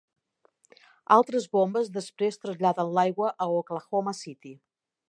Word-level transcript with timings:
Altres 1.17 1.45
bombes 1.57 1.93
després 1.99 2.43
traslladen 2.47 2.91
l'aigua 2.97 3.31
a 3.47 3.51
Oklahoma 3.61 4.17
City. 4.27 4.57